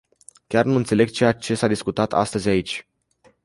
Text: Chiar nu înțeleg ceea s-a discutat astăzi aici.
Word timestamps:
Chiar 0.47 0.65
nu 0.65 0.75
înțeleg 0.75 1.09
ceea 1.09 1.33
s-a 1.53 1.67
discutat 1.67 2.13
astăzi 2.13 2.47
aici. 2.49 2.87